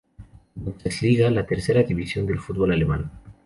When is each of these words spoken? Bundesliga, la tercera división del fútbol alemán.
Bundesliga, 0.55 1.29
la 1.29 1.45
tercera 1.45 1.83
división 1.83 2.25
del 2.25 2.39
fútbol 2.39 2.71
alemán. 2.71 3.11